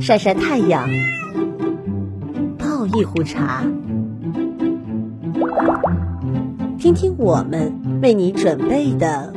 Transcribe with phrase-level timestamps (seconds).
[0.00, 0.88] 晒晒太阳，
[2.56, 3.64] 泡一壶茶，
[6.78, 9.32] 听听我们为你准备的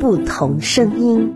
[0.00, 1.32] 不同声音。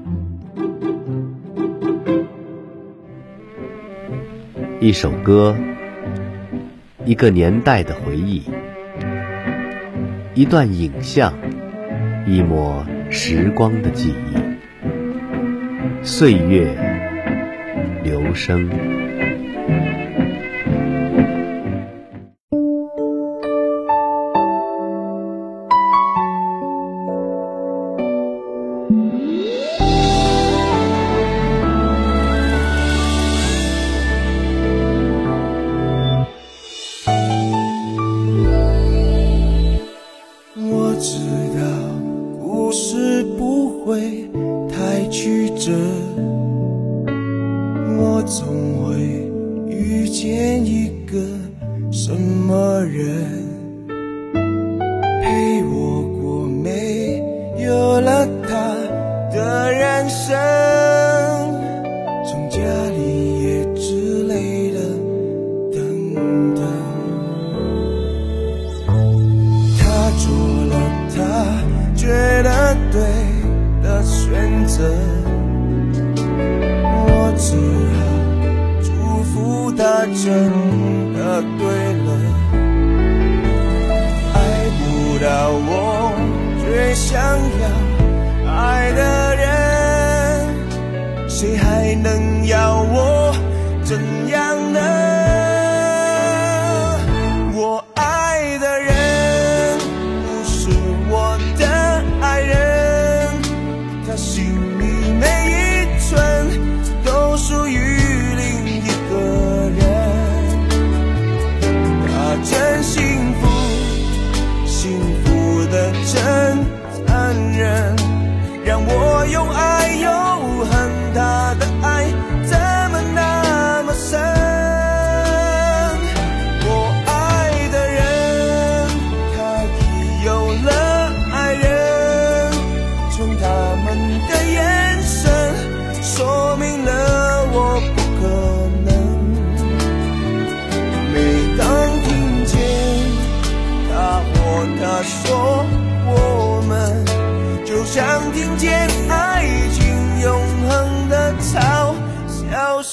[4.80, 5.54] 一首歌，
[7.04, 8.42] 一个年代的回忆，
[10.34, 11.32] 一段影像，
[12.26, 14.41] 一抹时光的记忆。
[16.04, 16.66] 岁月
[18.02, 18.68] 流声。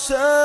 [0.10, 0.39] شاء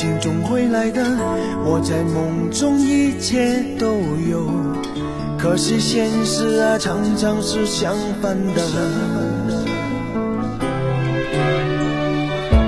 [0.00, 1.02] 情总会来的，
[1.62, 3.86] 我在梦中一切都
[4.30, 4.48] 有，
[5.36, 8.62] 可惜现实啊常常是相反的。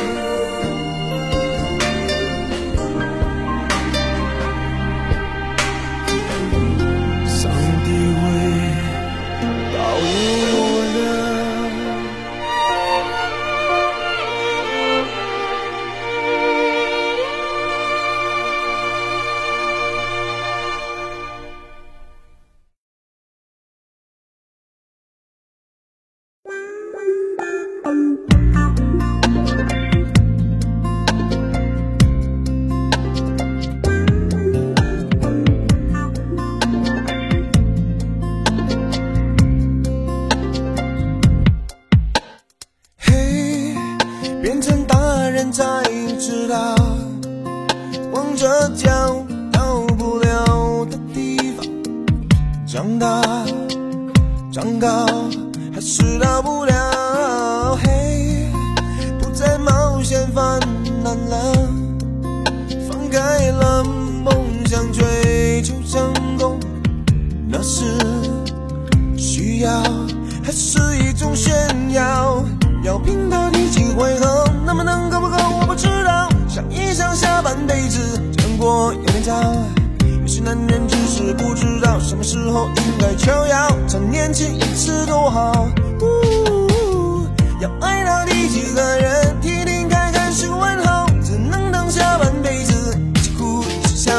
[78.93, 79.33] 有点早，
[80.19, 85.65] 有些男人只是不知道什么时候应该求饶，再年轻一次多好。
[87.61, 94.11] 要爱到第几个人，天天开开是问候，只能当下半辈子，一起哭一起笑，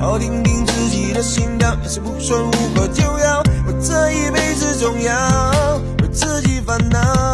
[0.00, 3.42] 好听听自己的心跳，有些不算无可救药。
[3.66, 7.33] 我这一辈子重要，为自己烦恼。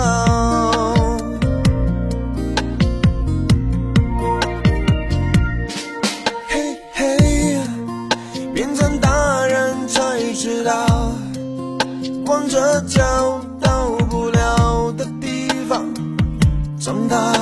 [13.01, 15.83] 到到不了的地方，
[16.79, 17.33] 长大，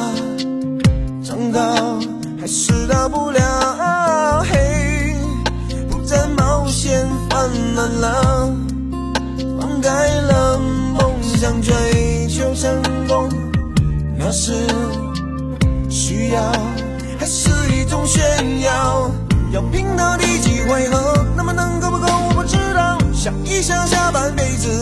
[1.24, 1.60] 长大
[2.40, 4.40] 还是到不了。
[4.44, 5.16] 嘿，
[5.90, 8.56] 不再冒险犯难了，
[9.60, 11.74] 放开了梦想追
[12.28, 13.28] 求成功，
[14.16, 14.52] 那是
[15.90, 16.40] 需要，
[17.18, 18.20] 还是一种炫
[18.60, 19.10] 耀？
[19.50, 21.26] 要拼到第几回合？
[21.36, 22.06] 那么能够不够？
[22.06, 22.96] 我不知道。
[23.12, 24.77] 想一想下半辈子。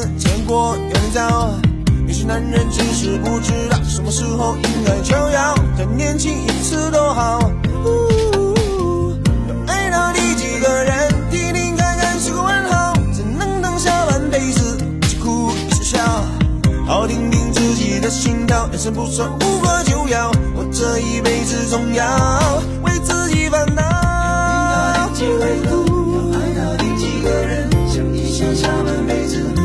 [1.16, 7.40] 有些男人，只是不知道什么时候应该求饶，再年轻一次都好。
[7.40, 15.98] 要爱到底几个人，提提看看是个问号，只能等下半辈子一起哭一起笑？
[16.86, 22.04] 好听听自己的心跳，人生不算无可救药，我这一辈子总要，
[22.82, 23.82] 为自己烦恼。
[25.14, 25.70] 几回要
[26.38, 29.55] 爱到底几个人，想一想下半辈子。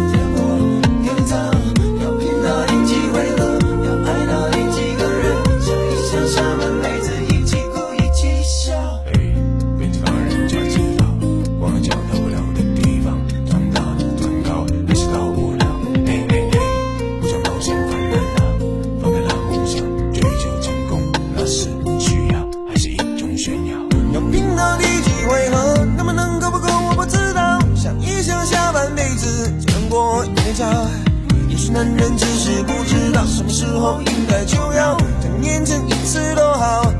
[31.73, 36.93] 男人只是不知道什么时候应该就要再年轻一次都好，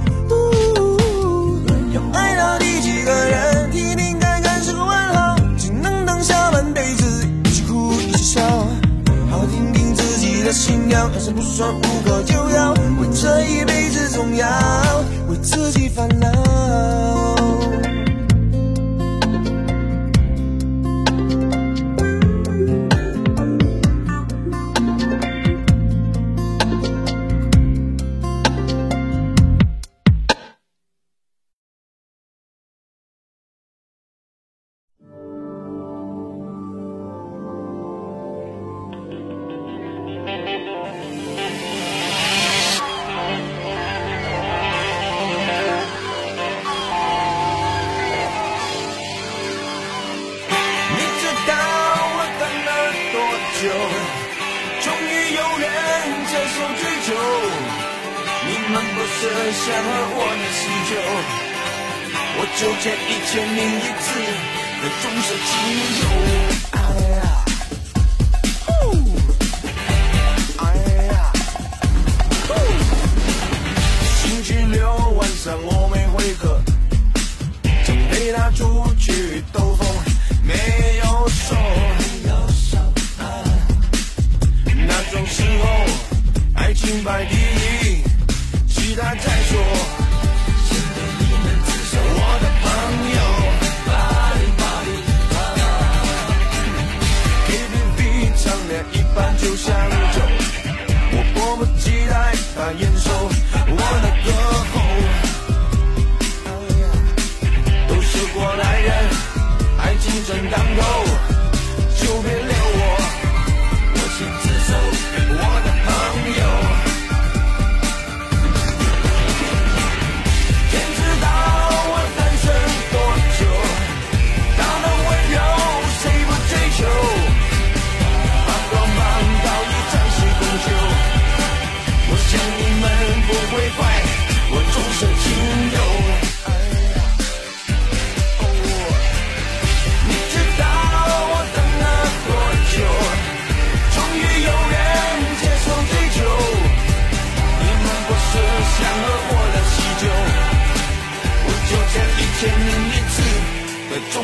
[1.92, 8.40] 要爱到第几个人，听听该看是个问号，只能等下半辈子一起哭一起笑，
[9.30, 14.48] 好听听自己的心跳，还是不算无可救药，为这一辈子总要
[15.28, 17.40] 为自己烦恼。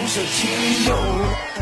[0.09, 1.56] 这仅有。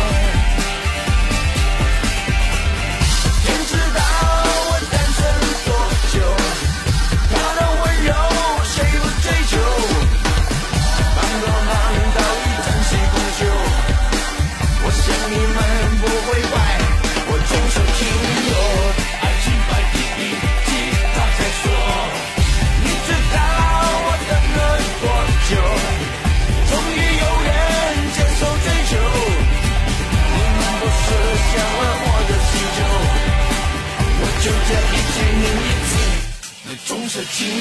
[37.31, 37.59] 仅有，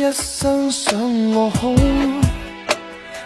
[0.05, 0.99] 一生想
[1.33, 1.73] 我好，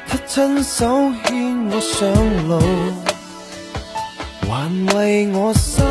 [0.07, 2.61] 他亲手牵我上路，
[4.47, 5.87] 还为我三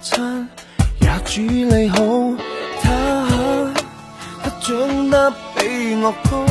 [0.00, 0.48] 餐
[1.00, 1.96] 也煮理好。
[2.82, 3.72] 他
[4.42, 6.44] 他长得比我高，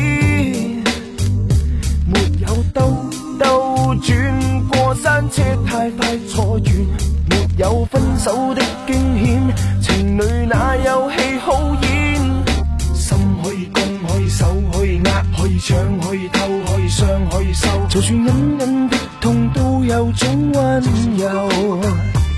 [2.06, 2.92] 没有兜
[3.40, 6.74] 兜转过山车太快错转，
[7.30, 12.14] 没有分手的惊险，情侣哪有戏好演？
[12.94, 14.44] 心可以攻，开以守。
[15.42, 17.66] 可以抢，可以偷，可以伤，可以收。
[17.88, 18.28] 就算隐
[18.60, 21.28] 隐的痛，都有种温柔。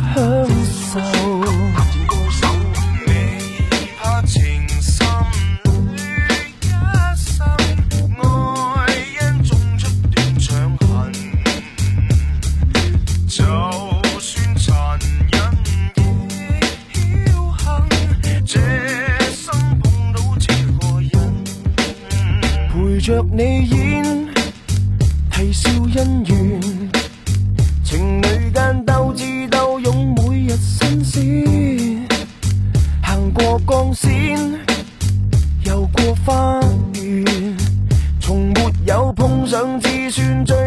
[0.66, 1.93] 享受。
[23.36, 24.04] 你演
[25.32, 26.62] 啼笑姻缘，
[27.84, 32.08] 情侣间斗智斗勇，每日新鲜。
[33.02, 34.08] 行过钢线，
[35.64, 36.60] 游过花
[37.04, 37.58] 园，
[38.20, 39.90] 从没有碰上自
[40.46, 40.63] 最。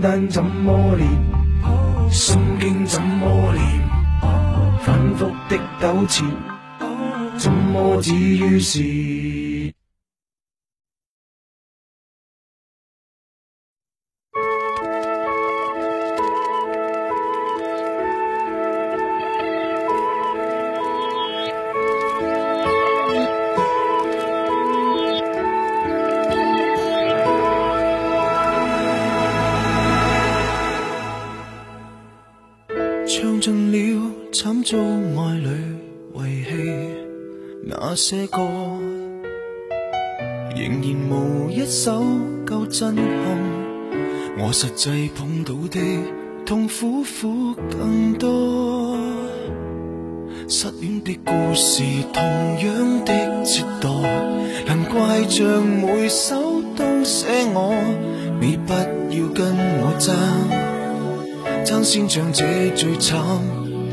[0.00, 1.08] 单怎么练？
[2.10, 3.64] 心经怎么念？
[4.80, 6.30] 反复的纠缠，
[7.38, 9.37] 怎么止于善？
[44.60, 45.78] 实际碰到的
[46.44, 48.96] 痛苦苦更多，
[50.48, 52.24] 失恋的故事同
[52.60, 53.12] 样的
[53.44, 54.02] 折堕，
[54.66, 57.72] 难怪像每首都写我，
[58.40, 58.72] 你不
[59.16, 59.46] 要跟
[59.80, 60.16] 我争，
[61.64, 62.44] 争先唱这
[62.74, 63.16] 最惨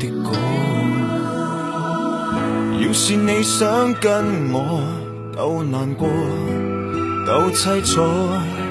[0.00, 0.32] 的歌。
[2.84, 4.10] 要是你想跟
[4.52, 4.82] 我
[5.36, 6.08] 斗难过，
[7.24, 8.64] 斗凄楚。